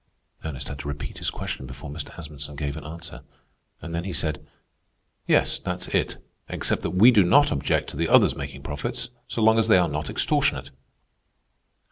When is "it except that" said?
5.89-6.89